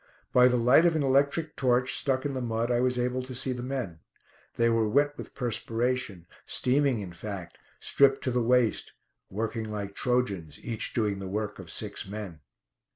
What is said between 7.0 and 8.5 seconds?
in fact; stripped to the